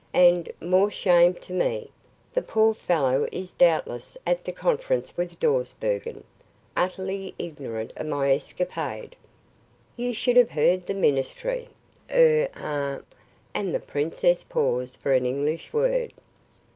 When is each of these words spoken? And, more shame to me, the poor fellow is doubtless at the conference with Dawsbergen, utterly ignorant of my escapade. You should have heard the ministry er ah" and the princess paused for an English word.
And, 0.15 0.51
more 0.59 0.89
shame 0.89 1.35
to 1.35 1.53
me, 1.53 1.91
the 2.33 2.41
poor 2.41 2.73
fellow 2.73 3.27
is 3.31 3.51
doubtless 3.53 4.17
at 4.25 4.43
the 4.43 4.51
conference 4.51 5.15
with 5.15 5.39
Dawsbergen, 5.39 6.23
utterly 6.75 7.35
ignorant 7.37 7.93
of 7.95 8.07
my 8.07 8.31
escapade. 8.33 9.15
You 9.95 10.15
should 10.15 10.37
have 10.37 10.49
heard 10.49 10.87
the 10.87 10.95
ministry 10.95 11.69
er 12.11 12.49
ah" 12.55 13.01
and 13.53 13.75
the 13.75 13.79
princess 13.79 14.43
paused 14.43 14.97
for 14.97 15.13
an 15.13 15.27
English 15.27 15.71
word. 15.71 16.11